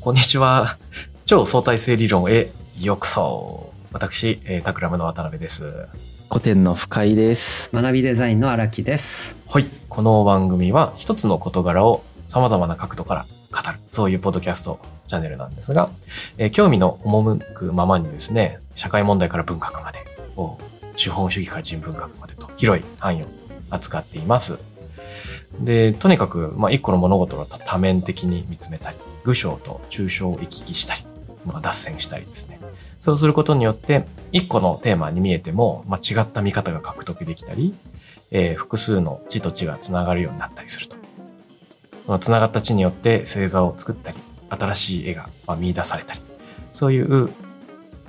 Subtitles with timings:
[0.00, 0.78] こんにちは。
[1.26, 3.70] 超相対性理論へようこそ。
[3.92, 5.88] 私、えータクラムの渡辺です。
[6.30, 7.68] 古典の深井です。
[7.74, 9.36] 学びデザインの荒木です。
[9.46, 9.66] はい。
[9.90, 13.76] この番組は一つの事柄を様々な角度から語る。
[13.90, 15.90] そういうポッドキャストチャンネルなんですが、
[16.38, 19.98] えー興味の赴くままにですね、社会問題から文学まで
[20.38, 20.56] を、
[20.96, 23.26] 資本主義から人文学までと広い範囲を
[23.68, 24.58] 扱っています。
[25.60, 31.02] で、とにかく、まあ、一個の物事を多面的に見つめたり、具象と抽象を行き来したり、
[31.44, 32.58] まあ、脱線したりですね。
[32.98, 37.74] そうすることによって、一個のテーマに見えても、まあ、違った見方が獲得できたり、
[38.30, 40.96] えー複数の地と地がつながるようになったりすると。
[42.06, 44.18] そのつながった地によって星座を作ったり、
[44.50, 46.20] 新しい絵がまあ見出されたり、
[46.72, 47.30] そういう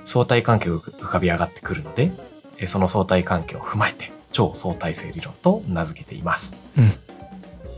[0.04, 2.12] 相対関係が浮かび上がってくるので、
[2.58, 6.58] えーその相対関係を踏まえて、超相対性理論と名付けています。
[6.76, 7.12] うん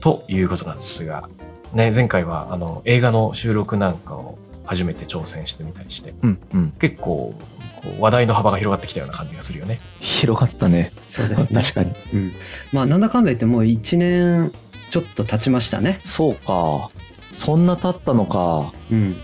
[0.04, 1.26] ということなんですが、
[1.74, 6.70] ね、前回はあの映画の収録なんかを初めて挑戦してみたりして、うんうん。
[6.72, 7.34] 結構
[7.82, 9.80] こう話題の幅が広がってきたような感じがするよね。
[10.00, 10.92] 広がったね。
[11.06, 11.60] そうですね。
[11.62, 11.92] 確かに。
[12.12, 12.32] うん。
[12.72, 14.52] まあ、なんだかんだ言ってもう1年
[14.90, 16.00] ちょっと経ちましたね。
[16.02, 16.90] そうか。
[17.30, 18.72] そんな経ったのか。
[18.90, 19.16] うん。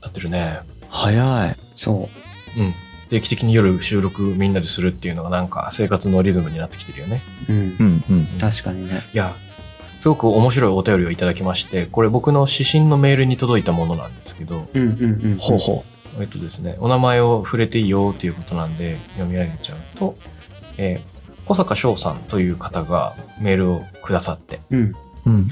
[0.00, 0.60] なってるね。
[0.88, 1.56] 早い。
[1.76, 2.08] そ
[2.56, 2.74] うん。
[3.10, 7.22] 定期的に夜収録みんなでするっていうのがなんか生活のリズムになってきてるよね。
[7.48, 7.52] う。
[7.52, 7.82] うんう。
[7.84, 8.26] んうん。
[8.40, 9.02] 確かにね。
[9.12, 9.36] いや、
[10.02, 15.36] すごく面白いお便りをいただきまして、これ僕の指針のメールに届いたものなんですけど、うんうんうん。
[15.36, 15.84] ほうほ
[16.18, 20.16] えっとですね、お名前を触れていいよということなんで読み上げちゃうと、
[20.76, 21.12] えー
[21.44, 24.82] 小坂翔さんという方がメールをくださって、うん。
[24.82, 24.94] う。
[25.26, 25.50] うん。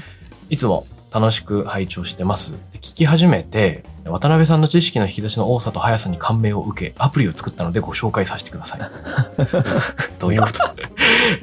[0.49, 2.57] いつも楽しく拝聴してます。
[2.75, 8.79] 聞き始めて、渡辺さんの知識の引き出しの多さと速さに感銘を受け、アプリを作ったのでご紹介させてください。
[10.19, 10.47] どういうこ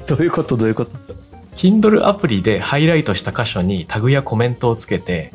[0.07, 0.17] と？
[0.17, 0.57] どういうこと？
[0.57, 0.91] どういうこと？
[1.59, 5.33] Kindle アプリでハイライトした箇所にタグやコメントをつけて、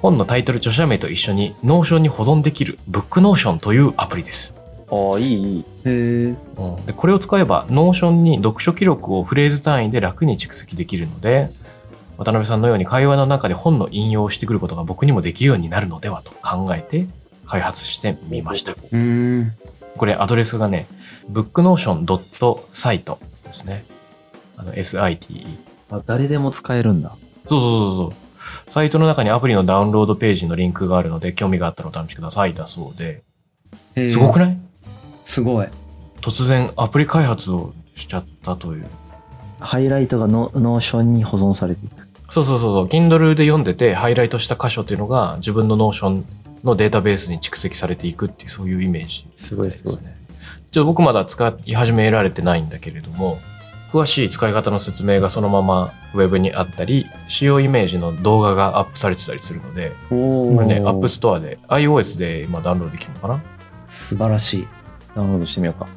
[0.00, 4.54] 本のタイトル著者名と一緒に Notion に保存できる BookNotion というアプリです。
[4.88, 5.60] ああ、いいいい。
[5.60, 5.90] へえ。
[6.58, 11.48] うんでこれを使えば Notion に読書記録をフレーズ単位で楽に蓄積できるので、
[12.18, 17.08] 渡辺さんのように会話の中で本の引用をしてくることが僕にもできるようになるのではと考えて
[17.46, 18.72] 開発してみました。
[18.72, 19.52] うーん。
[19.96, 20.86] これアドレスがね、
[21.32, 23.95] booknotion.site ですね。
[24.56, 25.46] あの SITE。
[25.90, 27.10] あ誰でも使えるんだ。
[27.10, 27.18] そう
[27.48, 28.70] そうそうそう。
[28.70, 33.22] サイトの中にアプリのダウンロードページのリンクがあるので、興味があったらお試しくださいだそうで。
[34.10, 34.58] すごくない？
[35.24, 35.68] すごい。
[36.20, 38.86] 突然アプリ開発をしちゃったという。
[39.60, 42.06] ハイライトがノ Notion に保存されていく。
[42.28, 42.86] そうそうそう。
[42.86, 46.24] Kindle で読んでて、ハイライトした箇所っていうのが自分の Notion
[46.64, 50.16] のデータベースに蓄積されていくっていう、そういうイメージ、すごいすごいですね。
[50.72, 53.38] ちょっと僕まだ使い始められてないんだけれども、
[53.96, 59.92] 詳しい使い方の説明がそのままウェブにあったり、使用イメージの動画がアップされてたりするので。
[60.10, 63.42] これね、 App Store で iOS で今ダウンロードできるのかな？
[63.88, 64.68] 素晴らしい。
[65.14, 65.88] ダウンロードしてみようか。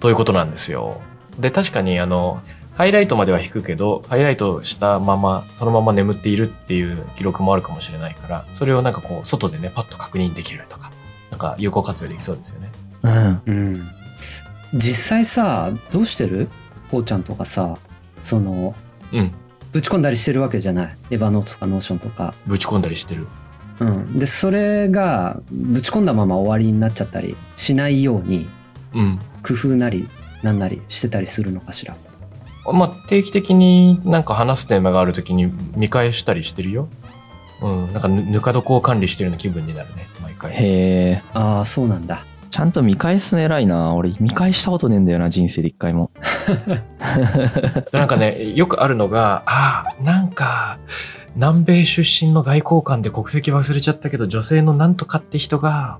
[0.00, 1.00] ということなんですよ。
[1.38, 2.42] で、確かにあの、
[2.74, 10.92] ハイライトまでは引くけど、ハイライトしたまま、そのまま眠っているっていう記録もあるかもしれないから、それをなんかこう、外でね、パッと確認できるとか、
[11.30, 12.70] なんか有効活用できそうですよね。
[13.02, 13.42] うん。
[13.46, 13.88] うん。
[14.74, 16.50] 実際さ、どうしてる？
[16.90, 17.78] こうちゃんとかさ、
[18.22, 18.74] その、
[19.12, 19.32] うん。
[19.72, 20.96] ぶち込んだりしてるわけじゃない？
[21.10, 22.34] Evernote とか Notion とか。
[22.46, 23.26] ぶち込んだりしてる。
[23.80, 24.18] うん。
[24.18, 28.48] で、それが、ぶち込んだまま終わりになっちゃったりしないように、
[28.94, 29.18] うん。
[29.46, 30.08] 工夫なり、
[30.42, 31.94] なんなりしてたりするのかしら？
[32.72, 36.88] まあ、定期的になんか話すテーマがあるときに見返したりしてるよ。
[37.62, 37.92] うん。
[37.92, 40.52] なんかぬぬか床を管理してるような気分になるね、毎回。
[40.52, 40.56] へ
[41.10, 41.22] え。
[41.34, 42.24] ああ、そうなんだ。
[42.50, 43.94] ちゃんと見返すの偉いな。
[43.94, 46.10] 俺見返したことねえんだよな、人生で一回も。
[47.92, 50.78] なんかね、よくあるのが、ああ、なんか、
[51.34, 55.98] 南米出身の外交官で国籍忘れちゃったけど、女性のなんとかって人が、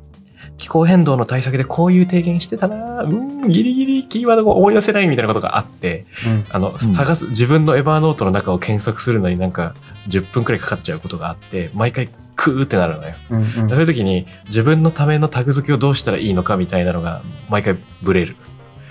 [0.58, 6.44] 気候変動の対策でこういう提言してたなうん、ギリギリキーワードが思い出せないみたいなことがあって、うん。
[6.48, 9.74] あの、うん探す、自分のエバーノートの中を検索するのになんか
[10.08, 13.14] 10分くらいかかっちゃうことがあって、毎回クーってなるのよ。
[13.30, 18.36] うんうんそういう時に自分のためのタグ付けをどうしたらいいのかみたいなのが毎回ブレる。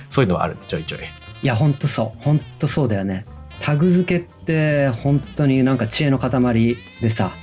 [0.09, 0.99] そういうのはある、ちょいちょい。
[1.45, 2.23] いや、ほんとそう。
[2.23, 3.23] ほんとそうだよね。
[3.61, 7.33] タグ付けって、本当になんか知恵の塊でさ、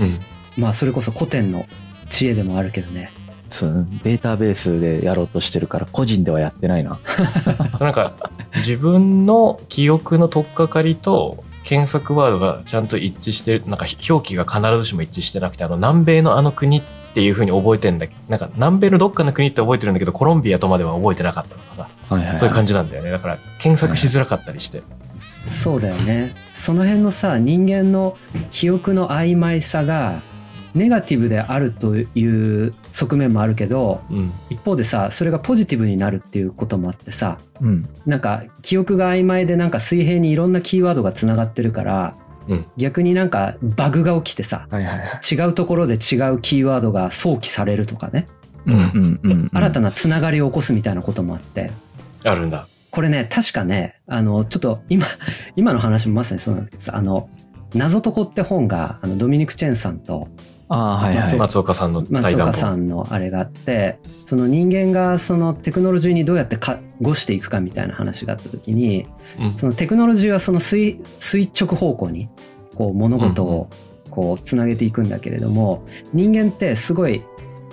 [0.00, 0.18] うん。
[0.56, 1.66] まあ、それこそ古典の
[2.08, 3.12] 知恵でもあるけどね。
[3.50, 6.98] そう、データベースでやろうとしてるから、個人ではやってないな。
[7.78, 8.16] なんか
[8.56, 22.38] 自分の記憶の取っかかりと検索ワードがちゃんと一致してる、なんか表記が必ずしも一致してなくて、あの南米のあの国っていう風に覚えてんだけど、なんか南米のどっかの国って覚えてるんだけど、コロンビアとまでは覚えてなかったとかさ、はいはい、はい。
[22.38, 23.10] そういう感じなんだよね。
[23.10, 24.82] だから検索しづらかったりして。
[25.44, 26.34] そうだよね。
[26.52, 28.16] その辺のさ、人間の
[28.50, 30.22] 記憶の曖昧さが、
[30.74, 34.32] ネガティブであるという側面もあるけどうん。
[34.50, 37.88] 一方でさそれがポジティブになるっていうこともあってさうん。
[38.06, 42.14] なんか記憶が曖昧でなんか水平にいろんなキーワードがつながってるから、
[42.48, 45.34] うん逆になんかバグが起きてさはいはいはい。
[45.34, 45.96] 違うところで違
[46.30, 48.26] うキーワードが想起されるとかね、
[48.66, 49.50] うんうんうん。
[49.52, 51.70] 新たなつながりを起こすみたいなこともあって
[52.24, 52.68] あるんだ。
[52.90, 55.06] これね確かねあのちょっと今
[55.56, 57.28] 今の話もまさにそうなんだけどさあの
[57.74, 60.28] 「謎解こ」って本があのドミニク・チェンさんと
[60.72, 61.36] ああ、はいはい。
[61.36, 69.06] 松岡さんの対松談さんのあれがあってその人間がそのテクノロジーにどうやってかごしていくかみたいな話があった時に
[69.38, 72.28] うんそのテクノロジーはその垂垂直方向に
[72.74, 73.68] こう物事を
[74.10, 75.84] こうつなげていくんだけれども
[76.14, 77.22] 人間ってすごい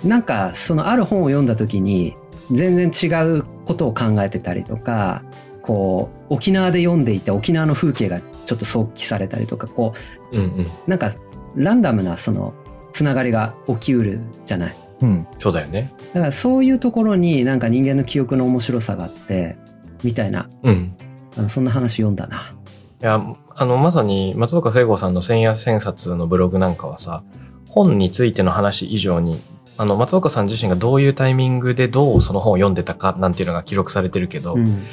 [0.04, 2.14] なんかそのある本を読んだ時に
[2.50, 3.06] 全然違
[3.38, 5.22] うことを考えてたりとか
[5.62, 9.94] こう沖縄で読んでいて沖縄の風景がちょっと想起されたりとかこ
[10.32, 10.46] うんうん。
[10.64, 11.12] うなんか
[11.54, 12.54] ランダムなその
[12.92, 14.74] つながりが起きうるじゃない。
[15.00, 15.26] うん。
[15.38, 15.92] そうだよね。
[16.12, 19.56] だからそういうところになんか人間の記憶の面白さがあって
[20.02, 20.94] みたいなうん。
[21.36, 22.54] あのそんな話読んだな。
[23.02, 27.22] いや、あの、まさに松岡聖吾さんの千夜千冊のブログなんかはさ、
[27.68, 29.40] 本についての話以上に、
[29.78, 34.84] あの、松岡さん自身がどういうタイミングでどうその本を読んでたかなんていうのが記録されてるけど、うん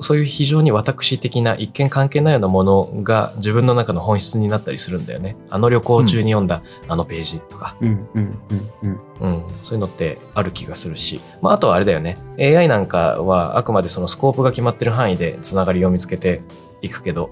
[0.00, 5.36] そういう非常に私的な一見関係ないようなものが自分の中の本質になったりするんだよね。
[5.50, 9.00] あの旅行中に読んだあのページとか、うんうんうんうん。
[9.20, 12.16] うん、そういうのってある気がするし、まあ、あとはあれだよね。
[12.38, 16.40] AI なんかはあくまでそのスコープが決まってる範囲でつながりを見つけて
[16.80, 17.30] いくけど、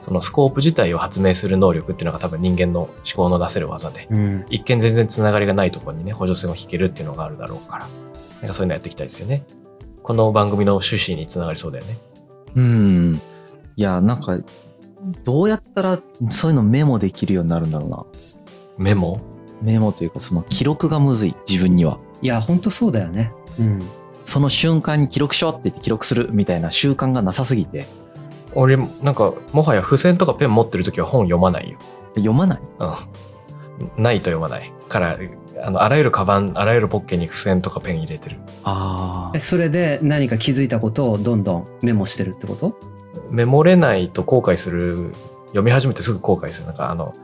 [0.00, 4.46] そのスコープ自体を発明する能力っていうのが多分人間の思考の出せる技で、うん。
[4.48, 7.88] 一見全然つながりがないところにね、補助線を引けるっていうのがあるだろうから、
[8.40, 9.44] なんかそういうのやっていきたいですよね。
[10.08, 11.98] この番組の趣旨につながりそうだよね。
[12.54, 13.20] うん。
[13.76, 14.38] いや、なんか、
[15.22, 15.98] どうやったら
[16.30, 18.06] そういうのメモできるようになるんだろうな。
[18.78, 19.20] メモ？
[19.60, 21.98] メモというか、その記録がむずい、自分には。
[22.22, 23.32] いや本当そうだよね。
[23.58, 23.82] うん
[24.24, 27.86] その瞬間に記録しようって言って記録するみたいな習慣がなさすぎて、
[28.54, 31.78] 俺、なんか、もはや付箋とかペン持ってるときは本読まないよ。
[32.14, 32.60] 読まない？
[32.78, 34.02] うん。
[34.02, 34.72] ないと読まない。
[34.88, 35.18] から、
[35.62, 38.36] あの、あらゆるカバン、あらゆるポッケに付箋とかペン入れてる。
[38.64, 42.78] あえそれで何か気づいたことをどんどんメモしてるってこと？
[43.30, 45.12] メモれないと後悔する、
[45.48, 46.66] 読み始めてすぐ後悔する。
[46.66, 47.14] なんかあの、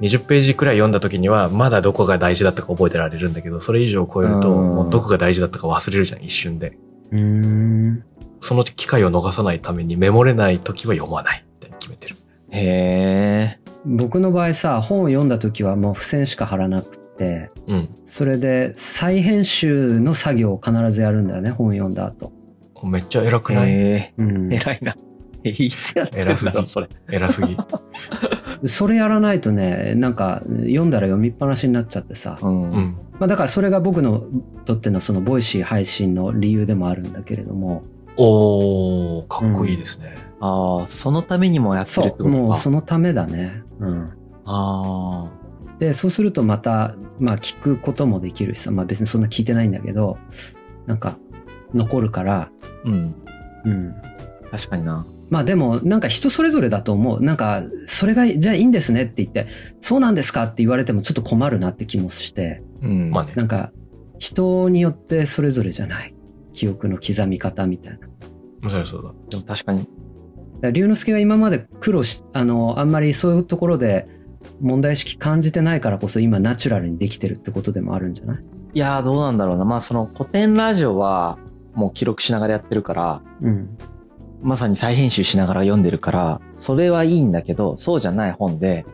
[0.00, 6.78] 20ページくらい読んだ時には、まだどこが大事だったか覚えてられるんだけど、それ以上超えると、うんもうどこが大事だったか忘れるじゃん、一瞬で。
[7.10, 8.04] うーん
[8.40, 12.16] その機会を逃さないためにメモれない時は読まないって決めてる。
[12.50, 13.68] へえ。
[13.84, 17.07] 僕の場合さ本を読んだ時はもう付箋しか貼らなくて
[17.66, 17.88] うん。
[18.04, 22.32] それで再編集の作業を必ずやるんだよね本読んだ後。
[22.84, 23.70] めっちゃ偉くない？
[23.70, 24.56] へうんえ。
[24.56, 24.96] 偉いな。
[25.44, 26.88] え、いつやってん偉すぎだろう、それ。
[27.10, 27.56] 偉すぎ。
[28.64, 32.70] それやらないとねなんか読んだら読みっぱなしになっちゃってさ、うん。
[32.70, 32.96] うん。
[33.18, 34.24] まあ、だからそれが僕の
[34.64, 37.82] とってのその Voicy 配信の理由でもあるんだけれども
[38.16, 40.14] おー、かっこいいですね。
[40.40, 42.36] ああ、そのためにもやってそうるってことか。
[42.36, 43.62] もうそのためだね。
[43.80, 44.10] うん
[44.44, 45.28] あ
[45.78, 50.18] でそうするとまたまあ聞くこともできるしさまあ別にそんな聞いてないんだけど
[50.86, 51.16] なんか
[51.74, 52.50] 残るからあ。
[52.84, 53.14] うん。
[53.64, 53.94] うん
[54.50, 55.06] 確かにな。
[55.30, 59.46] まあでもなんか人それぞれだと思うなんかそれがじゃあいいんですねって言って
[59.82, 63.10] そうなんですかって言われてもちょっと困るなって気もしてうん。
[63.10, 63.34] まあね。
[63.36, 63.70] なんか
[64.18, 66.14] 人によってそれぞれじゃない
[66.54, 67.98] 記憶の刻み方みたいな。
[67.98, 68.12] だか
[68.62, 69.12] 面白いそうだ。
[69.28, 69.86] でも確かに。
[70.60, 74.06] ら龍之介が今まで苦労しあのあんまりそういうところで
[74.60, 78.38] 問題意識感じてないからこそ今ナチュラルにできてるってことでもあるんじゃない？
[78.74, 79.64] いやー、どうなんだろうな。
[79.64, 81.38] まあ、その古典ラジオは、
[81.74, 83.78] もう記録しながらやってるから、うん
[84.40, 88.84] まさに再編集しながら読んでるから、それはいいんだけど、そうじゃない本で、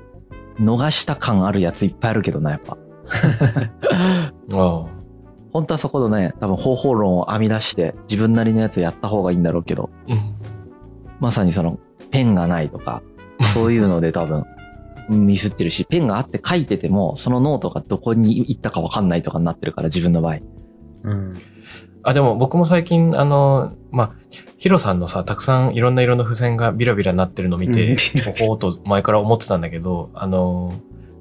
[0.59, 2.79] 逃した感あるやついっぱいあるけどな、やっぱ。
[4.53, 4.87] ああ。
[5.53, 10.19] 本当はそこのね、多分方法論を編み出して、自分なりのやつをやった方がいいんだろうけど、うん。
[11.21, 11.79] まさにその、
[12.11, 13.03] ペンがないとか、
[13.53, 14.45] そういうので多分、
[15.09, 20.39] ミスってるし、ペンがあって書いてても、そのノートがどこに行ったかわかんないとかになってるから、自分の場合。
[21.05, 21.35] うん。
[22.03, 24.13] あ、でも僕も最近、あの、まあ、
[24.59, 27.97] ヒロさんのさ、たくさんいろんな色の付箋がビラビラなってるのを見て、うん。
[28.23, 30.75] ほほーっと前から思ってたんだけど、あの、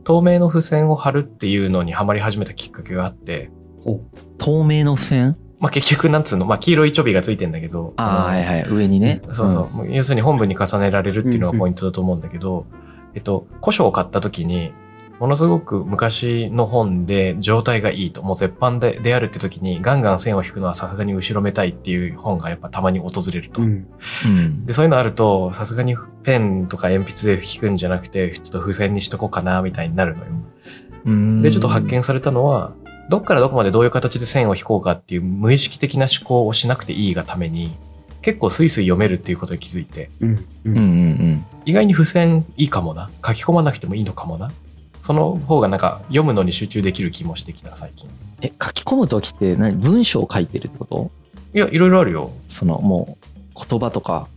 [0.03, 3.49] 透明の付箋を貼るっていうのにハマり始めたきっかけがあって、
[3.83, 4.01] ほ
[4.37, 5.37] 透明の付箋？
[5.59, 8.69] まあ結局なんつうの、まあ黄色いちょびがついてんだけど、ああ、のはいはい。
[8.69, 9.21] 上にね。
[9.31, 9.75] そうそう。
[9.75, 12.65] もう要するに本文に重ねられるっていうのがポイントだと思うんだけど、
[13.15, 14.73] えっと、古書を買った時に、
[15.19, 23.61] ものすごく昔の本で状態がいいと、もう絶版でであるって時にガンガン線を引くのはさすがに後ろめたいっていう本がやっぱたまに訪れると。
[23.61, 23.87] うんうん。
[24.25, 24.65] うん。
[24.65, 30.31] で、そういうのあると、さすがにペンとか鉛筆で引くんじゃなくて、ちょっと付箋にしとこうかな、みたいになるのよ。
[31.05, 32.73] うんで、ちょっと発見されたのは、
[33.09, 37.77] どっからどこまでどういう形で線を引こうかっていう無意識的な思考をしなくていいがために、
[38.23, 43.09] 結構スイスイ読めるっていうことに気づいて、うんううんんうん意外に付箋いいかもな。
[43.25, 44.51] 書き込まなくてもいいのかもな。
[45.01, 48.09] その方がなんか読むのに集中できる気もしてきた最近。
[48.41, 49.77] え、書き込むときって何？
[49.77, 51.11] 文章を書いてるってこと？
[51.53, 52.31] いや、いろいろあるよ。
[52.47, 54.27] そのもう言葉とか。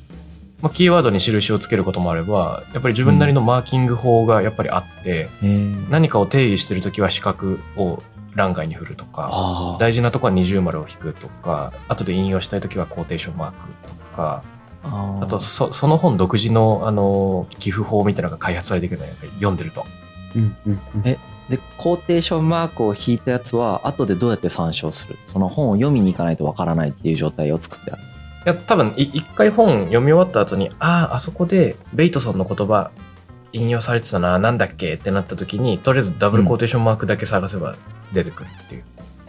[0.62, 8.02] まあ、キーワードに印をつけることもあれば、やっぱり自分なりのマーキング法がやっぱりあって、えー、何かを定義してるときは四角を
[8.36, 9.76] 欄外に振るとか。
[9.80, 13.56] 大事なとこは二重丸を引くとか、後で引用したいときはコーテーションマーク
[13.88, 14.44] とか、
[14.84, 19.84] あとそその本独自のあの寄付法みたいなのが開発されていくのよ、読んでると。
[20.36, 25.16] うんうんうんえで、コーテーションマークを引いたやつは、後でどうやって参照する？
[25.26, 28.02] その本を読みに行かないとわからないっていう状態を作ってある。
[28.02, 32.90] いや、多分い一回本読み終わった後に、ああ、あそこでベイトソンの言葉
[33.52, 34.94] 引用されてたな、なんだっけ？
[34.94, 37.76] ってなった時に、とりあえずダブルコーテーションマークだけ探せば
[38.12, 38.84] 出てくるっていう。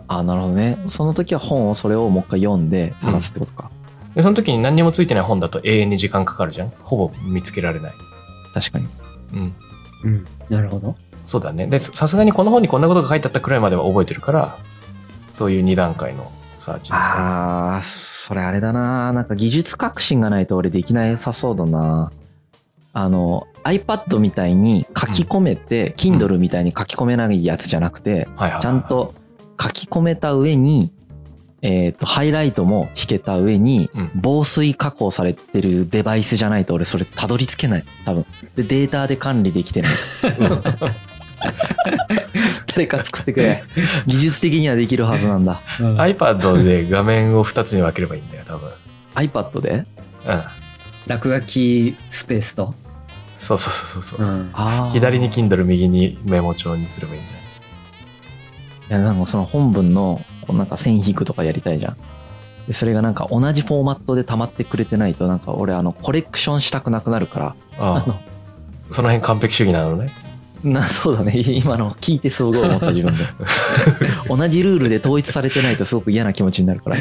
[0.07, 0.77] ああ、なるほどね。
[0.87, 3.69] その時は本をそれをもう一回読んで探すってことか。
[4.15, 6.69] で、その時に何にもついてない本だと永遠に時間かかるじゃん？
[6.81, 7.93] ほぼ見つけられない。
[8.53, 8.87] 確かに。
[9.33, 9.55] うん。
[10.03, 10.95] うんなるほど
[11.25, 11.67] そうだね。
[11.67, 14.57] で、ささすがにこの本にこんなことが書いてあったくらいまでは覚えてるから、
[15.33, 19.11] そういう2段階のサーチですかああ、それあれだな。
[19.11, 22.11] なんか技術革新がないと俺できないさそうだな。
[22.97, 28.27] あの、iPad みたいに書き込めて、Kindle みたいに書き込めないやつじゃなくて。
[28.59, 29.13] ちゃんと
[29.61, 30.91] 書き込めた上に、
[31.61, 37.85] えっ、と、ハイライトも引けた上にうん、防水加工されてるデバイスじゃないと俺それたどり着けない。
[38.03, 38.25] 多分。
[38.55, 40.63] で、データで管理できてないと。
[42.73, 43.63] 誰か作ってくれ。
[44.07, 45.61] 技術的にはできるはずなんだ。
[45.77, 48.71] iPad で画面を2つに分ければいいんだよ、多分。
[49.13, 49.85] iPad で？
[50.25, 50.43] うん。
[51.07, 52.75] 落書きスペースと、
[53.39, 54.21] そうそうそうそう。
[54.21, 54.29] うう
[54.87, 59.01] ん左に Kindle、右にメモ帳にすればいいんじゃない？
[59.01, 61.97] いや、なんかその本文の、こうなんか線引くとかやりたいじゃん。
[62.67, 67.55] でそれがなんか同じフォーマットで溜まってくれてないと、なんか俺あの、コレクションしたくなくなるから。
[67.79, 68.19] ああ。
[68.91, 70.11] その辺完璧主義なのね。
[70.63, 71.33] な、そうだね。
[71.39, 73.25] 今の聞いてすごい思った自分で。
[74.27, 76.97] 同じルールで統一されてないとすごく嫌な気持ちになるから。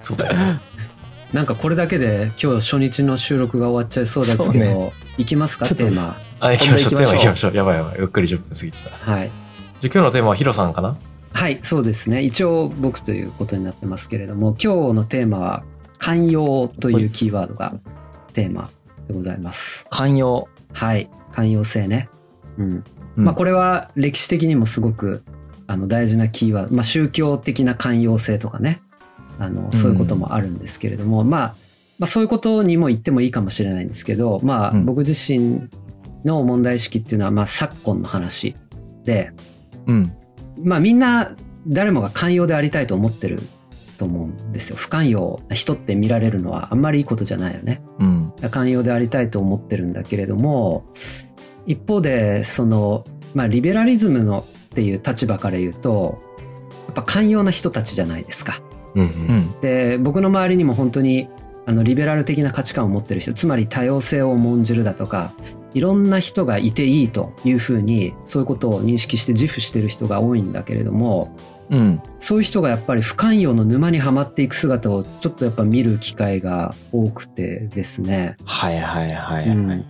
[0.00, 0.60] そうだよね。
[1.32, 4.92] なんかこれだけで今日初日の収録が終わっちゃいそうですけど、ね。
[5.18, 5.66] いきますか？
[5.66, 6.16] テーマ。
[6.40, 6.90] あ、行きましょう。
[6.90, 7.54] テーマ行きましょう。
[7.54, 7.96] やばいやばい。
[7.96, 8.88] うっかり10分過ぎてた。
[8.90, 9.30] じゃはいあ
[9.82, 10.96] 今日のテーマはヒロさんかな？
[11.32, 12.22] はいそうですね。
[12.22, 15.64] 一応僕ということになってますけれども今日のテーマは
[15.98, 17.74] 寛容というキーワードが
[18.32, 18.70] テーマ
[19.08, 19.86] でございます。
[19.90, 20.48] 寛容。
[20.72, 21.10] はい。
[21.32, 22.08] 寛容性ね。
[22.56, 22.84] うん。
[23.16, 23.24] うん。
[23.24, 25.24] まあこれは歴史的にもすごく
[25.66, 28.80] あの大事なキーワード、まあ、宗教的な寛容性とかね
[29.38, 31.56] あのそういうこともあるんですけれども、まあ、
[31.98, 35.68] まあそういうことにも言ってもいいかもしれないんですけどまあうん僕自身
[36.24, 38.56] の問題意識っていうのはまあ昨今の話
[39.04, 39.32] で
[39.86, 40.12] うん。
[40.62, 43.40] まあみんな誰もが寛容でありたいと思ってる
[43.98, 47.82] と思うんですよ不寛容な人って見られるのはあんまりいいことじゃないよね。
[47.98, 48.32] うん。
[48.50, 50.84] 寛容でありたいと思ってるんだけれども
[51.66, 56.22] 一方でその、まあ、リベラリズムのっていう立場から言うと
[56.86, 58.60] やっぱ寛容な人たちじゃないですか。
[58.96, 59.06] うんう。
[59.06, 59.60] うんん。
[59.60, 61.28] で僕の周りにも本当に
[61.66, 65.32] あのリベラル的な価値観を持ってる人つまり多様性を重んじるだとか
[65.74, 71.36] いろんな人がいていいというふうにそういうことを認識して自負してる人が多いんだけれども
[71.70, 72.00] うん。
[72.20, 79.48] そういう人がやっぱり不寛容の沼にはまっていく姿をちょっとやっぱ見る機会が多くてですね、はいはいはい。
[79.48, 79.84] うん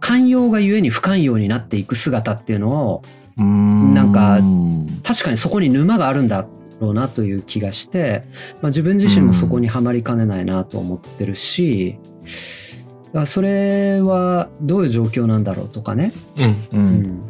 [0.00, 3.02] 寛容がゆえに不寛容になっていく姿っていうのを
[3.38, 6.44] うんなんかうん確かにそこに沼があるんだ
[6.82, 8.24] ろうなという気がして、
[8.60, 11.98] まあ、自分自身もそこにはまりかねないなと思ってるし、
[13.06, 16.44] だからそれはどういう状況なんだろうとかね、うん。
[16.44, 16.56] う。
[16.72, 17.22] うんん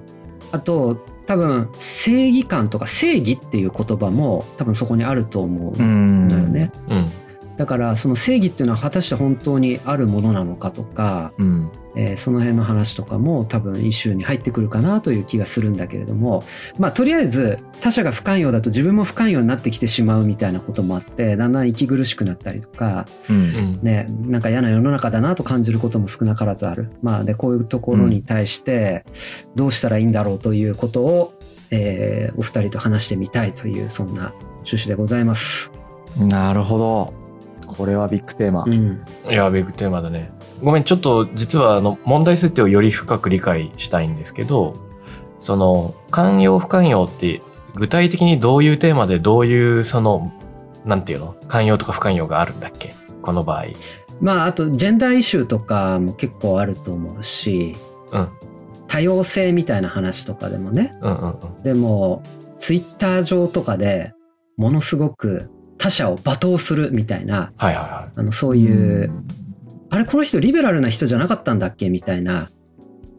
[0.53, 6.29] あと多分正義感とか正義っていう言葉も多分そこにあると思ううんん。
[6.29, 6.73] だよね。
[6.89, 7.09] うん。
[7.57, 11.71] だからその正義っていうのは果たして本当にあるものなのかとか、うん。
[11.95, 16.43] えーその辺の話とかも多分イシューに入ってくるかなという気がするんだけれども
[16.79, 23.33] まあとりあえず他者が不寛容だと自分も不寛容になってきてしまうみたいなこともあってだんだん息苦しくなったりとかう。
[23.33, 23.41] うん
[23.75, 23.81] ん。
[23.83, 29.05] ねなんか嫌な世の中だなと感じることも少なからずあるまあでこういうところに対して
[29.55, 31.35] どうしたらいいんだろうということを、
[31.71, 34.33] えーお二人と話してみたいというそんな
[34.65, 35.73] 趣旨でございます。
[36.17, 37.22] なるほど。
[37.73, 38.65] これはビッグテーマ。
[38.65, 40.33] うんいや、ビッグテーマだね。
[40.63, 44.75] ごめん、ちょっと実はあの問題設定をより深く理解したいんですけど、
[45.39, 47.41] その、寛容不寛容って
[47.75, 50.33] 具体的にどういうテーマでどういうその、
[50.85, 51.37] なんていうの？
[51.49, 52.95] 寛容とか不寛容があるんだっけ？
[53.23, 53.67] この場合。
[54.21, 57.75] まああとジェンダーイシューとかも結構あると思うし
[58.13, 58.29] うん。
[58.87, 61.63] 多様性みたいな話とかでもねうんうんうん。
[61.63, 62.23] でも
[62.59, 64.13] ツイッター上とかで
[64.57, 65.51] ものすごく
[65.83, 69.11] 他者を罵倒するみたいなはいはいはあのそういう、
[69.91, 71.91] あれこの人リベラルな人じゃなかったんだっけ？
[71.91, 72.51] みたいな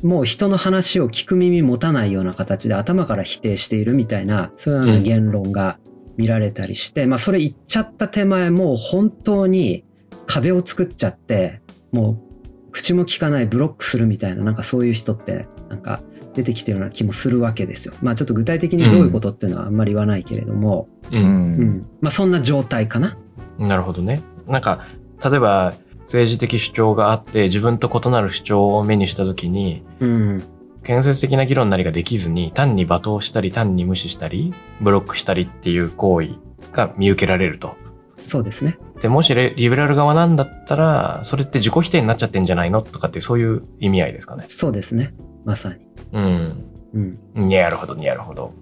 [0.02, 5.78] もう人の話を聞く耳持たないような形で頭から否定しているみたいなそういうような言論が
[6.18, 9.84] 見られたりして、まあそれ言っちゃった手前もう本当に
[10.26, 16.02] 壁を作っちゃってもう口も聞かないブロックするみたいななんかそういう人ってなんか
[16.34, 17.94] 出てきてるような気もするわけですよ。
[18.02, 21.18] まあちょっと具体的にどういうことっていうのはあんまり言わないけれども、い。
[21.18, 21.20] う。
[21.20, 21.26] うん。
[21.26, 23.18] うんん、まあそんな状態かな。
[23.58, 24.22] なるほどね。
[24.48, 24.86] なんか、
[25.24, 30.44] 例えば、政治的主張があって、自分と異なる主張を目にしたときに、うん、
[30.84, 36.32] 建設的な議論なりができずに、単に罵倒したり、単に無視したり、ブロックしたりっていう行為
[36.74, 37.76] が見受けられると。
[38.18, 38.78] そうですね。
[39.02, 42.82] で、もしレリベラル側なんだったら、それって自己否定になっちゃってんじゃないの？
[42.82, 44.44] とかってそういう意味合いですかね。
[44.48, 45.14] そうですね。
[45.46, 45.88] まさに。
[46.14, 47.18] うん。
[47.36, 47.50] うん。
[47.50, 48.54] なるほど、なるほど。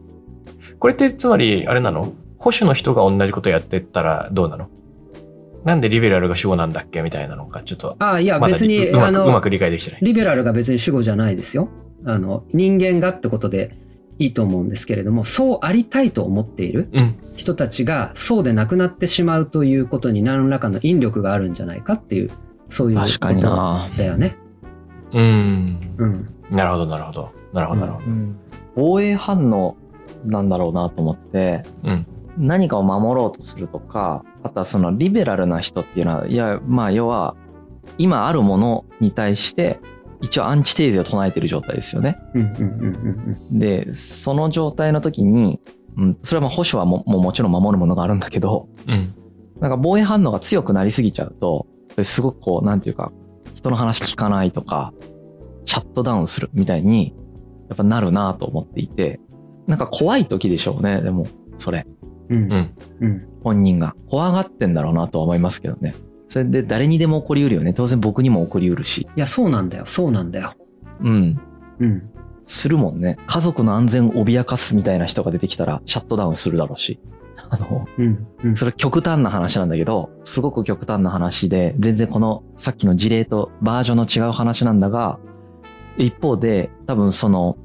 [0.79, 2.13] これってつまり、あれなの？
[2.37, 4.67] 保守の人が同じことやってったらどうなの？
[5.63, 9.99] なんでリベラルが主語なんだっけみたいなのか、ちょっと、ああ、いや別に、うまくうまく理解できてない。
[10.01, 11.69] リベラルが別に主語じゃないですよ。
[12.03, 13.77] あの、人間がってことで
[14.17, 17.15] いいと思うんですけれども、そうありたいと思っているうん。
[17.35, 22.31] 人たちがそうでなくなってしまうということに何らかの引力があるんじゃないかっていう、
[22.69, 23.87] そういうこ確かにとな。
[23.95, 24.37] だよね。
[25.13, 25.79] うん。
[25.97, 26.25] うん。
[26.49, 27.31] なるほど、なるほど。
[27.53, 28.05] なるほど、なるほど。
[28.75, 29.75] 防衛反応
[30.25, 32.05] なんだろうなと思って、うん
[32.37, 37.35] 何かを守ろうとするとか、あとはそのリベラルな人っていうのは、いや、まあ要は、
[37.97, 39.79] 今あるものに対して、
[40.21, 42.15] 一応アンチテーゼを唱えてる状態ですよね。
[43.51, 45.59] で、その状態の時に、
[45.97, 49.13] うん、それはまあ保守はももうもちろん守るものがあるんだけど、うん。
[49.59, 51.67] なんか防衛反応が強くなりすぎちゃうと、
[52.03, 53.11] すごくこう、なんていうか、
[53.61, 54.93] 人の話聞かないとか、
[55.65, 57.13] シャットダウンするみたいに、
[57.69, 59.19] やっぱなるなと思っていて、
[59.67, 61.87] なんか怖い時でしょうね、でも、それ。
[62.29, 62.75] うんうん。
[63.01, 63.27] うん。
[63.43, 63.95] 本人が。
[64.09, 65.93] 怖がってんだろうなとは思いますけどね。
[66.27, 67.73] それで誰にでも起こりうるよね。
[67.73, 69.01] 当然僕にも起こりうるし。
[69.01, 69.85] いや、そうなんだよ。
[69.85, 70.53] そうなんだよ。
[71.01, 71.39] うん。
[71.79, 72.09] うん。
[72.45, 73.17] するもんね。
[73.27, 76.99] 家族の安全を脅かすみたいな人が出てきたら、シャットダウンするだろうし。
[77.51, 78.27] あの、うん。
[78.43, 78.55] うん。
[78.55, 85.19] それ極端な話なんだけど、すごく極端な話で、全然このさっきの事例とバージョンの違う話なんだが、
[85.97, 87.57] 一方で多分その、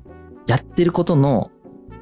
[0.49, 1.51] やってることの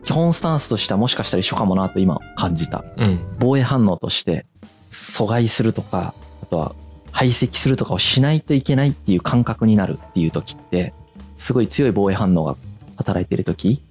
[0.05, 2.85] 基本スタンスとしてはもしかしたら一緒かもなと今感じた。
[2.97, 3.21] うん。
[3.39, 4.47] 防衛反応として
[4.89, 6.75] 阻害するとか、あとは
[7.13, 10.95] 排斥するとかをしないといけないっていう感覚になるっていう時って、
[11.37, 12.57] すごい強い防衛反応が
[12.97, 13.83] 働いてる時、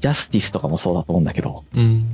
[0.00, 2.06] ジャスティスとかもそうだと思うんだけど、うん。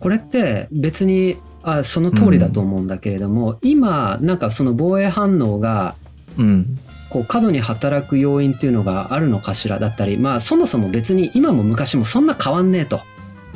[0.00, 5.94] これって別にあその通りだと思うんだけれども、今なんかその防衛反応が
[6.36, 6.78] うん、
[7.10, 9.80] こう過度に働く要因っていうのがあるのかしら？
[9.80, 13.00] だったりまあそもそも別に今も昔もそんな変わんねえと、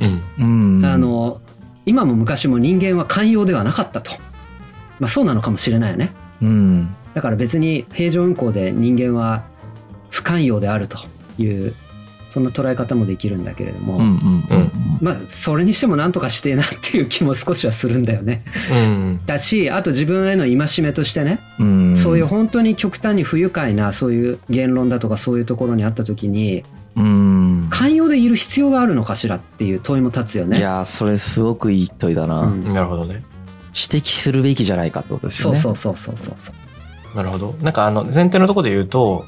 [0.00, 0.06] う
[0.44, 0.80] ん。
[0.80, 0.84] うん。
[0.84, 1.40] あ、の
[1.86, 4.10] 今も昔も人間は寛容ではなかったと、
[4.98, 6.10] まあ、そうなのかもしれないよね。
[6.40, 9.44] うん、だから別に平常運行で人間は
[10.10, 10.98] 不寛容であると
[11.38, 11.74] いう
[12.32, 14.08] そんな捉え方もできるんだけれども、うん、うん、
[14.48, 14.70] うん。
[15.02, 18.42] まあそれにしてもなんとかしてえなっていう気も少しはするんだよね。
[18.72, 19.20] うん。
[19.26, 26.64] だしあと自分への戒めとしてね、うん、そういう本当に極端に不愉快なそういう言論だとかそういうところにあった時に
[26.96, 27.68] うん。
[27.70, 30.56] 寛容でいる必要があるのかしらっていう問いも立つよね。
[30.58, 32.40] いやー、それすごくいい問いだな。
[32.40, 33.22] うんなるほどね。
[33.74, 35.60] 指摘するべきじゃないかってことですよね。
[35.60, 36.52] そうそうそうそうそうそ
[37.14, 37.16] う。
[37.16, 37.54] なるほど。
[37.60, 39.24] なんかあの、前提のところで言うと、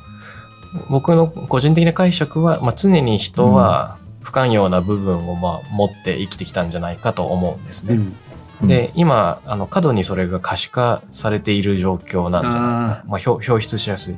[0.90, 7.94] 僕の個人的な解釈は、まあ、常に人は不寛容な部分をまあ持って生きてきたんじゃないかと思うんですね。
[7.94, 8.16] うんうん
[8.62, 14.16] で、今、あの、過度にそれが可視化されている状況なんじゃないかまあ、表表出しやすい。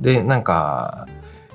[0.00, 1.06] で、なんか、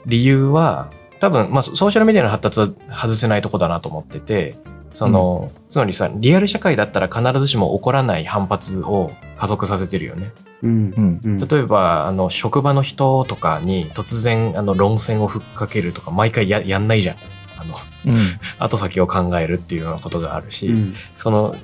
[0.05, 4.55] 理由は、多分、まあ、ソソーシャルメディアの発達は外せないとこだなと思ってて、
[4.91, 10.31] その、つまりさ、リアル社会だったら必ずしも起こらない反発を加速させてるよね。
[10.63, 11.21] うんうん。
[11.23, 17.15] うん例えば、あの、職場の人とかに突然、あの、論戦をふっかけるとか、毎回ややんないじゃん。
[17.57, 18.17] あの、うん。
[18.59, 21.55] 後先を考えるっていうようなことがあるし、うんその、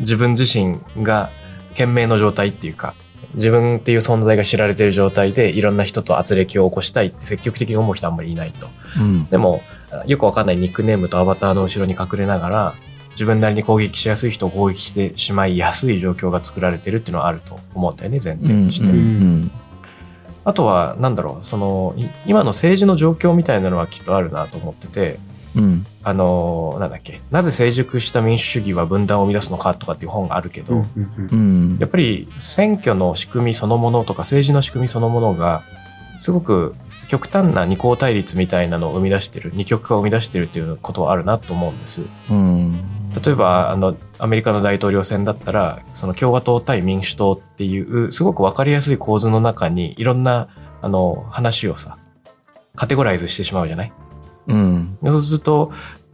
[0.00, 1.30] 自分自身が
[1.70, 2.94] 懸命の状態っていうか、
[3.34, 8.68] 自分っていう存在が知られてる状態でいろんな人と圧力を起こしたいって積極的に思う人あんまりいないと。
[8.98, 9.26] うん。
[9.26, 9.62] でも、
[10.06, 12.74] よくわかんないニックネームとアバターの後ろに隠れながら、
[13.20, 18.86] 自分なりに攻撃しやすい人を攻撃してしまいやすい状況が作られてるっていうのはあると思うんだよね、前提として。
[18.86, 19.50] うん。
[20.42, 25.18] あとは、なんだろう、その、い今の政治の状況みたいなのはきっとあるなと思ってて、
[25.54, 25.86] うん。
[26.02, 31.78] あの、なんだっけ、なぜ成熟した民主主義は分断を生み出すのかとかっていう本があるけど、うんうんうんうん。
[31.78, 35.62] やっぱり選挙の仕組みそのものとか政治の仕組みそのものが
[36.18, 36.74] すごく
[37.08, 42.02] 極端な二項対立みたいなのを生み出してる二極化を生み出してるっていうことはあるなと思うんです。
[42.30, 42.99] うん。
[43.24, 50.48] 例えばあのアメリカの大統領選だったらその共和党対民主党っていうすごく分かりやすい構図の中にいろんな
[50.80, 51.96] あの話をさ
[52.76, 53.92] カテゴライズしてしまうじゃない？
[54.46, 54.98] うん。
[55.02, 55.72] そうすると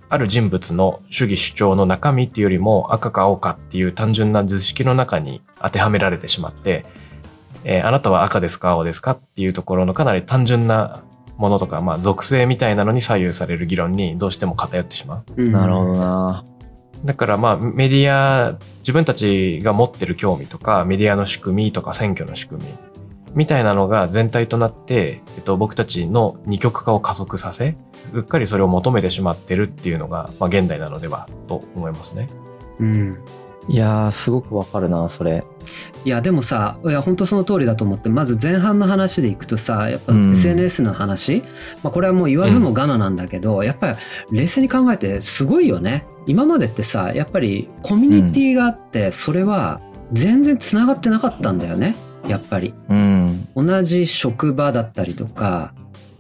[0.09, 6.87] ある人物の主義主張の中身っていうよりも赤か青かっていう単純な図式の中に当てはめられてしまって、
[7.65, 11.03] えーあなたは赤ですか青ですかっていうところのかなり単純な
[11.37, 15.43] ものとか、まあ、属性みたいなのに左右される議論にどうしても偏ってしまう。
[15.43, 16.45] うんなるほどな。
[17.07, 22.71] だからまあメディア自分たちが持ってる興味とかメディアの仕組みとか選挙の仕組み
[23.35, 27.77] みたいなのが全体となって、えっと、僕たちの二極化を加速させ
[28.13, 32.29] うっかりそれを求めてしまってるっていうのが、まあ、現代なのではと思いますね。
[32.81, 33.19] うん
[33.69, 35.45] いやー、すごくわかるな、それ。
[36.05, 40.31] いやでもさいや本当その通りだと思ってまず前半の話でいくとさやっぱうん。
[40.31, 41.43] SNS の話、
[41.83, 43.93] まあ、これはもう言わずもがななんだけど、やっぱ
[44.31, 46.07] り冷静に考えてすごいよね。
[46.27, 49.81] 今までってさやっぱりコミュニティがあってそれは
[50.13, 51.97] 全然つながってなかったんだよね。
[52.29, 52.75] やっぱり。
[52.89, 53.49] うん。
[53.55, 55.73] 同じ職場だったりとか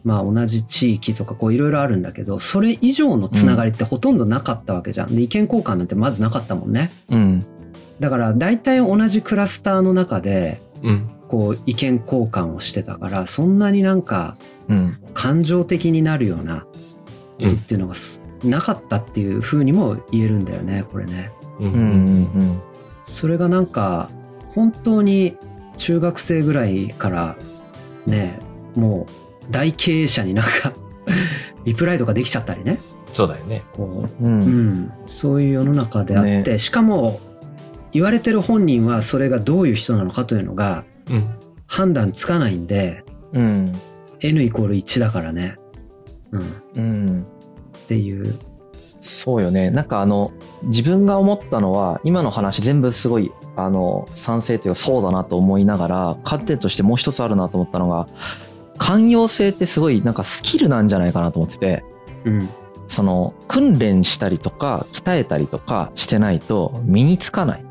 [0.07, 7.45] まあ同じ地域とかこういろいろあるんだけどそれ以上のつながりってほとんどなかったわけじゃんで意見交換なんてまずなかったもんねうん。
[7.99, 11.11] だから大体同じクラスターの中でうん。
[11.27, 14.37] こう意見交換をしてたからそんなになんか
[14.69, 14.97] うん。
[15.13, 16.69] 感情的になるようなこ
[17.41, 21.33] とっていうのがすなかったっていうふうにも言えるんだよねこれね。
[21.59, 21.73] うん。
[21.73, 21.77] うん。
[21.77, 21.81] う
[22.45, 22.63] ん。
[23.05, 24.09] それがなんか
[24.51, 25.37] 本当に
[25.79, 27.37] 中学生ぐらいから
[28.07, 28.39] ね
[28.77, 30.73] もう大経営者になんか
[31.65, 32.79] リプライとかできちゃったりね
[33.15, 33.65] そうだよね。
[33.73, 34.25] こう。
[34.25, 37.19] う、うんん、そういう世の中であって、ねしかも
[37.93, 41.39] 言われてる本人はそれがどういう人なのかというのがうん。
[41.67, 43.73] 判断つかないんでうん。
[44.21, 45.57] N イコール1だからね、
[46.31, 46.45] うん、っ
[46.77, 47.27] うん。
[47.89, 48.39] ていう
[49.01, 49.71] そうよね。
[49.71, 50.33] なんかあの、
[50.65, 58.09] 自分が思ったのは、今の話全部すごい、あの、賛成というかそうだなと思いながら、観点としてもう一つあるなと思ったのが、
[58.79, 61.85] 寛容性ってすごいなんかスキルなんじゃないかなと思ってて、
[62.25, 62.49] うん
[62.89, 67.65] その、訓練したりとか、鍛えたりとかしてないと身につかない。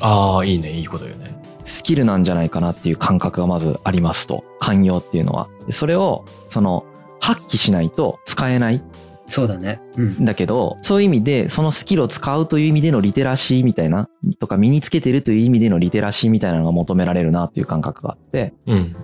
[0.00, 0.72] ああ、いいね。
[0.72, 1.40] いいこと言うね。
[1.64, 4.44] スキルなんじゃないかなっていう感覚がまずありますと。
[4.58, 5.48] 寛容っていうのは。
[5.66, 6.84] でそれを、その、
[7.20, 8.82] 発揮しないと使えない
[9.28, 14.08] そうだねうんだけど、そういう意味で、そのスキルを使うという意味でのリテラシーみたいな、
[14.40, 18.96] とか身につけてるという意味でのリテラシーみたいなのが求められるなっていう感覚があって、うん。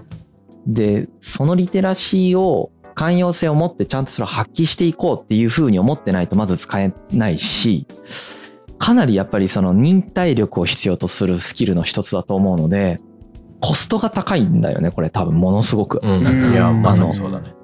[0.68, 7.86] で、そのリテラシーを寛容性を持ってちゃんとそれを発揮していこうっていうふうに思ってないとまず使えないし、
[8.78, 13.00] かなりやっぱりその忍耐力を必要とするスキルの一つだと思うので、
[13.60, 16.00] コストが高いんだよね、これ多分ものすごく。
[16.02, 16.26] うん。
[16.26, 17.54] うんいや、まさにそうだね。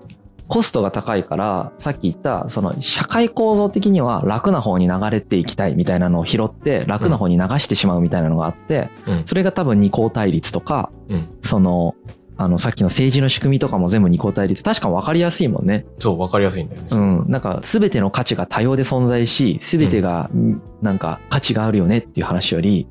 [0.47, 9.23] コストが高いから、さっき言った、その社会構造的には楽な方に流れていきたいみたいなのを拾って、楽な方に流してしまうみたいなのがあって、うん。
[9.25, 11.29] それが多分二項対立とか、うん。
[11.43, 11.95] その、
[12.37, 14.65] あの、さっきの政治の仕組みとかも全部二項対立。
[14.65, 15.87] 確かに分かりやすいもんね。
[15.99, 16.89] そう、わかりやすいんだよね。
[16.91, 17.25] うん。
[17.29, 22.89] なんか、すべての価値が多様で存在し、すべてが、んなんか、価値があるよねっていう話より、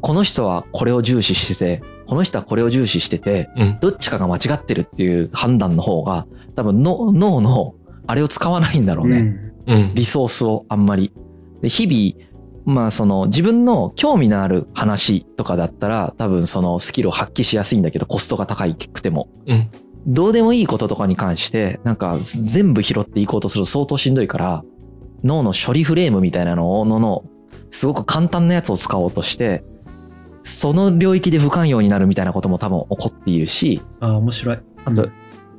[0.00, 3.78] この人はこれを重視してて、この人はこれを重視してて、うん。
[3.80, 7.74] どっちかが間違ってるっていう判断の方が、多分の脳の
[8.08, 9.18] あれを使わないんだろうね。
[9.18, 9.92] うんうん。
[9.94, 11.12] リソースをあんまり。
[11.60, 12.31] で日々、
[12.64, 19.28] まあその自分の興味のある話とかだったら多分そのスキルを発揮しやすいんだけどコストが高くても。
[19.46, 19.70] うん。
[20.04, 24.64] どうでもいいこととかに関してなんか全部拾っていこうとすると相当しんどいから
[25.22, 27.24] 脳の処理フレームみたいなのをのの
[27.70, 29.62] すごく簡単なやつを使おうとして
[30.42, 35.08] その領域で不寛容になるみたいなことも多分起こっているしああ面白いあと、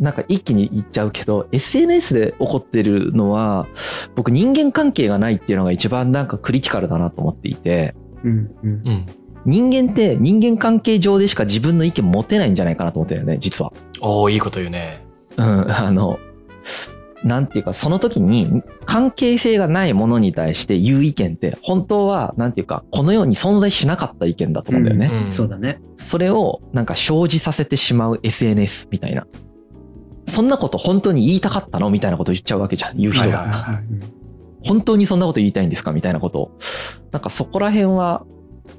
[0.04, 3.68] なんか一気に言っちゃうけど、SNS で起こってるのは、
[4.16, 9.06] 僕人間関係がないっていうのが一番なんかクリティカルだなと思っていて、うんうんうん。
[9.46, 13.72] 人間って人間関係上でしか自分の意見持てないんじゃないかなと思ってるよね、実は。
[14.02, 15.06] おー、いいこと言うね。
[15.38, 16.20] うん、あの、
[17.24, 25.10] なんていうか、その時に関係性がないものに対して言う意見って、本当は、なんていうか、この世に存在しなかった意見だと思うんだよね。
[25.26, 29.26] うんそうだねそれをなんか生じさせてしまう SNS みたいな。
[30.26, 31.90] そんなこと本当に言いたかったの？
[31.90, 33.40] みたいなこと言っちゃうわけじゃん、言う人が。
[33.40, 33.84] はいはいはい
[34.66, 35.92] 本当にそんなこと言いたいんですか？
[35.92, 36.58] みたいなことを。
[37.12, 38.26] なんかそこら辺は、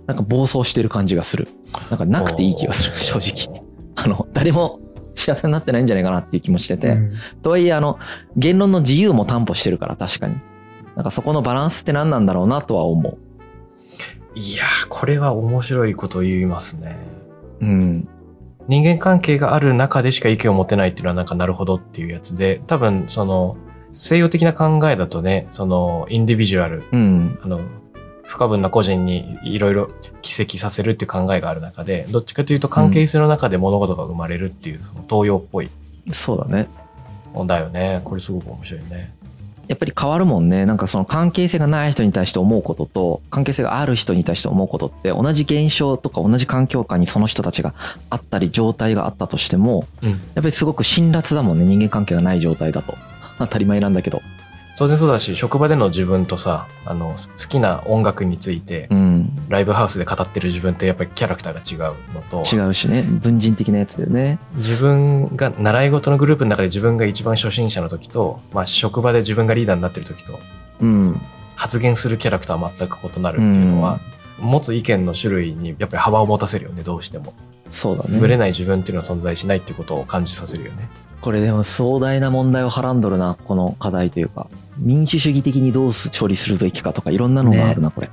[0.06, 1.46] なんか暴走してる感じがする。
[1.90, 3.62] なんかなくていい気がする、正直。
[3.94, 4.80] あの、誰も
[5.14, 6.88] 幸せになってないんじゃないかなっていう気もしてて。
[6.88, 7.98] うんとはいえ、あの、
[8.34, 10.36] 言論の自由も担保してるから、確かに。
[10.96, 13.18] なんかそこのバランスって何なんだろうなとは思う。
[14.34, 16.96] いやー、これは面白いこと言いますね。
[17.60, 18.08] うん。
[18.68, 23.56] 人間関係がある中でしか意見を持てないっていうのはなんかなるほどっていうやつで、多分その
[23.92, 27.38] 西洋的な考えだとね、そのインディビジュアル、うん。
[27.42, 27.60] あの、
[28.24, 29.90] 不可分な個人にいろいろ
[30.22, 35.70] 寄責させるっていう考えがある中で、どっちかというと関係性の中で物事が生まれるっていう、その東洋っぽい
[36.10, 36.68] そうだね。
[37.46, 38.00] だよね。
[38.04, 39.13] これすごく面白いね。
[39.68, 40.66] やっぱり変わるもんね。
[40.66, 47.74] なんかその関係性がない人に対して思うことと、関係性がある人に対して思うことって、同じ現象とか同じ環境下にその人たちが
[48.10, 50.10] あったり、状態があったとしても、うん。
[50.10, 51.64] やっぱりすごく辛辣だもんね。
[51.64, 52.96] 人間関係がない状態だと。
[53.38, 54.22] 当たり前なんだけど。
[54.76, 59.30] 当然そうだし、職場での自分とさ、あの、好きな音楽についてう、ん。
[59.48, 63.02] ライブハウスで語ってる自分ってやっぱりキャラクターが違うのと、違うしね。
[63.02, 64.38] 文人的なやつだよね。
[64.56, 70.40] 自分が習い事のグループの中で自分が一番初心者の時と、まあ職場で自分がリーダーになってる時と、
[70.80, 71.20] うん。
[71.54, 74.00] 発言するキャラクターは全く異なるっていうのは、
[74.40, 77.32] 持つ意見の種類にやっぱり幅を持たせるよね、どうしても。
[77.70, 78.38] そうだぶれね。
[78.38, 80.88] ない自分っていうのは存在しないっていうことを感じさせるよね。
[81.20, 84.48] これでも壮大な問題をはらんどるな、この課題というか。
[84.78, 88.10] 民主主義的にどう処理するべきかとかいろんなのがあるな、これ。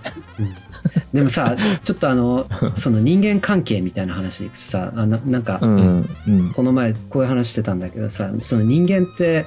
[1.14, 6.10] でもさ ちょっとあのその人間関係みたいな話でいくとさあななんかうん。
[6.28, 6.50] うん。
[6.54, 9.46] この前こういう話してたんだけどさその人間って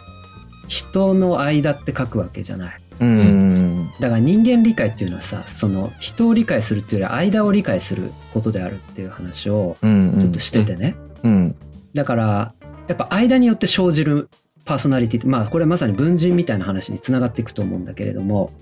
[0.69, 3.89] 人の間って書くわけじゃないうん。
[4.01, 10.17] だから人間理解っていうのはさその人を理解するっていうより間を理解することであるっていう話をうん。
[10.19, 11.57] ちょっとしててね、うん。
[11.95, 12.55] だから
[12.87, 14.29] やっぱ間によって生じる
[14.65, 18.53] パーソナリティってまあこれまさに文人みたいな話につながっていくと思うんだけれども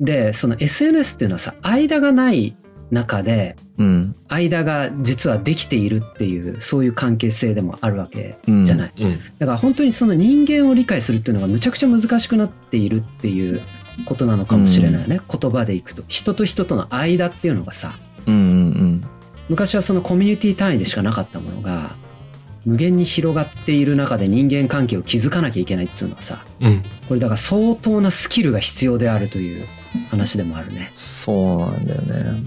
[0.00, 2.54] でその SNS っていうのはさ間がない
[2.90, 4.12] 中でうん。
[4.28, 8.64] 間が実はできているっていうそういう関係性でもあるわけうん。
[8.64, 9.18] じゃない、うん。
[9.38, 13.60] だから本当にその人間を理解するっていうのがむちゃくちゃ難しくなっているっていう
[14.04, 18.34] ことなのかもしれないよね、言葉でいくと人と人との間っていうのがさうん。
[18.34, 19.04] うん。
[19.48, 21.96] 昔はそのコミュニティ単位でしかなかったものが
[22.64, 26.82] 無限に広がっている中で人間関係を築かなきゃいけないっていうのはさうん。
[27.08, 29.66] これだから相当なスキルが必要であるという
[30.10, 30.90] 話でもあるね。
[30.94, 32.42] そうなんだよね。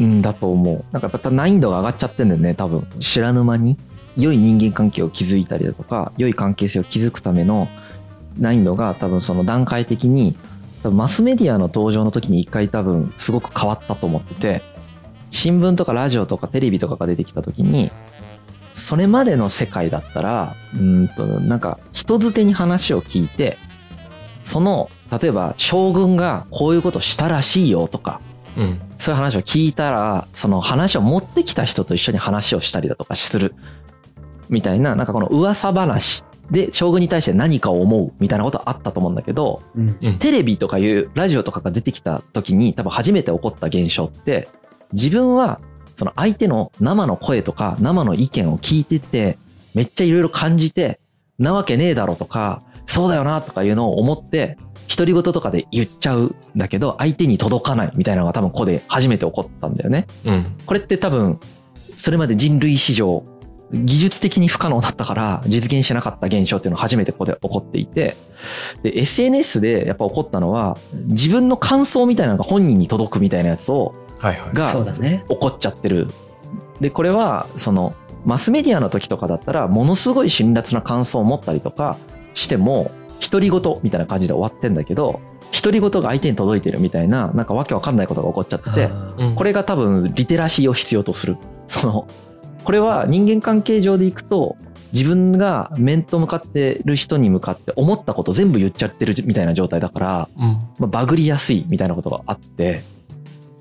[0.00, 0.84] うんだと思う。
[0.92, 2.86] なんかやっぱ難易度が上がっちゃってんだよね、多分。
[3.00, 3.78] 知らぬ間に。
[4.16, 7.68] 良い人間関係を築いたりだとか、良い関係性を築くための
[8.36, 10.36] 難易度が多分その段階的に、
[10.82, 14.62] 多分マスメディアの登場の時に一回多分すごく変わったと思ってて、
[15.30, 17.92] 新聞とかラジオとかテレビとかが出てきた時に、
[18.78, 23.58] それまでの世界だったら、うーんと、なんか人づてに話を聞いて、
[24.42, 28.20] その、例えば将軍がこういうことしたらしいよとか、
[28.56, 28.80] うん。
[28.98, 33.54] そういう話を聞いたら、その話を持ってきた人と一緒に話をしたりだとかする。
[34.48, 44.48] みたいな、なんかこの噂話で将軍に対して何かを思うみたいなことあったと思うんだけど、うんテレビとかいうラジオとかが出てきた時に多分初めて起こった現象って、
[44.92, 45.60] 自分は
[45.98, 49.36] その相手の生の声とか生の意見を聞いてて、
[49.74, 51.00] めっちゃいろいろ感じて、
[51.40, 54.58] なわけねえだろとか、そうだよなとかいうのを思って、
[54.88, 60.06] 独り言とかで言っちゃうんだけど、相手に届かないみたいなのが多分ここで初めて起こったんだよね。
[60.24, 60.56] うん。
[60.66, 61.40] これって多分、
[61.96, 63.24] それまで人類史上、
[63.72, 68.14] 技術的に不可能だったから実現しなかった現象っていうのが初めてここで起こっていて、
[68.84, 73.94] で、SNS でやっぱ起こったのは、自分の感想みたいなのが本人に届くみたいなやつを。
[74.20, 75.24] がそうだね。
[75.28, 76.08] 起こっちゃってる。
[76.80, 81.96] で、これは、その、マスメディアの時とかだったら、ものすごい辛辣な感想を持ったりとか
[82.34, 85.20] しても、独り言みたいな感じで終わってんだけど、
[85.52, 88.90] 独り言が相手に届いてるみたいな、なんかわけわかんないことが起こっちゃってて、
[89.34, 91.36] これが多分リテラシーを必要とする。
[91.66, 92.06] その、
[92.64, 94.56] これは人間関係上でいくと、
[94.92, 100.44] 自分が面と向かってる人に向かって思ったこと全部言っちゃってるみたいな状態だから、うん。
[100.78, 102.82] まあ、バグりやすいみたいなことがあって、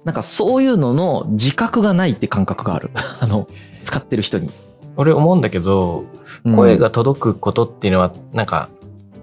[0.07, 2.91] なんかそういうのの自覚がないって感覚がある。
[3.19, 3.45] あの、
[3.83, 4.49] 使ってる人に。
[4.95, 6.05] 俺思うんだけど、
[6.55, 8.69] 声が届くことっていうのは、なんか、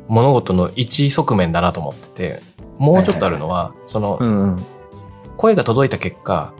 [0.09, 2.43] 物事の一側面だなと思ってて、
[2.77, 4.57] もうちょっとあるのは、そのう、んうん。
[5.39, 6.53] 声が届いた結果、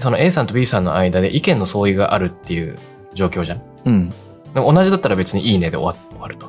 [0.00, 2.76] その A さんと B さんの間で意見の相違があるっていう
[3.14, 3.62] 状況じゃん。
[3.84, 4.12] うん。
[4.52, 6.48] 同じだったら別にいいねで終わ終わると。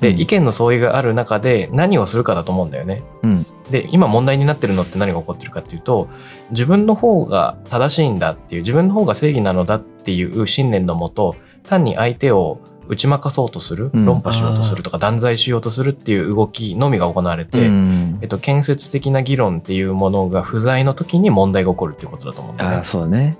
[0.00, 3.04] で、うん意見の相違がある中で何をするかだと思うんだよね。
[3.22, 3.46] うん。
[3.70, 6.08] で、今問題になってるのって何が起こってるかっていうと、
[6.50, 22.82] 自分の方が正しいんだっていう、自分の方が正義なのだっていう信念のもと、単に相手を打ち負かそうとする、うん論破しようとするとか断罪しようとするっていう動きのみが行われて、うんえっと、建設的な議論っていうものが不在の時に問題が起こるっていうことだと思うんだよね。
[22.82, 23.36] そうだね。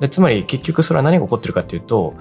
[0.00, 2.14] でつまり結局それは何が起こってるかっていうと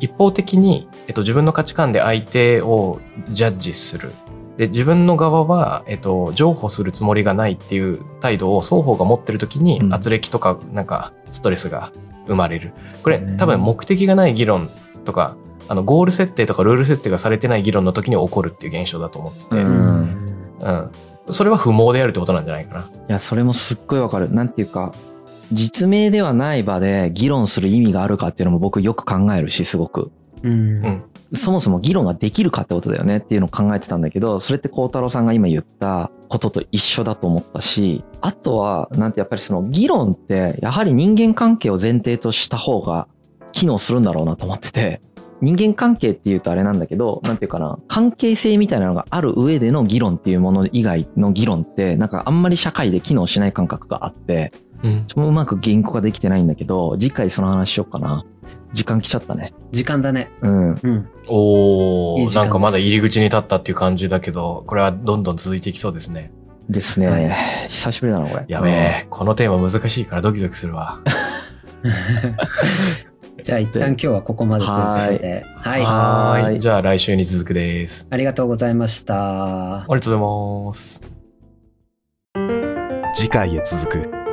[0.00, 4.12] 一方的に、えっと、自分の価値観で相手をジャッジする
[4.56, 11.92] で自分の側は、えっと、譲歩するつもりがないっていう態度を双方が持ってる時にうん圧力とかなんかストレスが
[12.26, 14.70] 生まれるこれね多分目的がない議論
[15.06, 15.36] とか、
[15.68, 20.02] あの、ゴール設定とかルール設定がされてない議論の時に起こるっていう現象だと思ってて、ううん。
[20.02, 20.90] ん
[21.30, 22.80] それは不毛であるってことなんじゃないかな。
[22.82, 24.30] いや、それもすっごいわかる。
[24.30, 24.92] なんていうか、
[25.52, 30.12] 実名ではない場で議論する意味があるかっていうのも僕よく考えるし、すごく。
[30.42, 31.02] うんうん
[31.34, 43.08] そもそも議論ができるかってことだよねっていうのを考えてたんだけど、それって孝太郎さんが今言ったことと一緒だと思ったし、あとは、なんてやっぱりその議論って、やはり人間関係を前提とした方が
[43.52, 45.00] 機能するんだろうなと思ってて、
[45.40, 55.06] 人間関係っていうとあれなんだけど、なんていうかな、関係性みたいなのがある上での議論っていうもの以外の議論って、なんかあんまり社会で機能しない感覚があって、うん。
[55.28, 58.24] うまく言語化できてないんだけど、次回その話しようかな。
[58.72, 59.54] 時間来ちゃったね。
[59.72, 60.30] 時間だね。
[60.42, 60.70] うん。
[60.70, 61.08] うん。
[61.28, 66.32] おー、いい時間ですなんかまだ入り口に立ったっていう感じだけど、これはどんどん続いていきそうですね。
[66.68, 67.08] ですね。
[67.08, 67.30] はい
[67.68, 68.44] 久しぶりだな、これ。
[68.48, 71.00] やべえ、このテーマ難しいからドキドキするわ。
[73.42, 74.82] じゃあ一旦今日はここまでというこ
[75.18, 75.46] とで。
[75.56, 75.82] はい。
[75.82, 76.42] はーい。
[76.42, 78.06] はいじゃあ来週に続くです。
[78.10, 79.82] ありがとうございました。
[79.82, 80.22] ありがとうご
[80.64, 81.00] ざいます。
[83.14, 84.25] 次回へ続く